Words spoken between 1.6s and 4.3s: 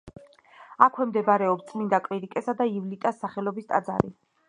წმინდა კვირიკესა და ივლიტას სახელობის ტაძარი.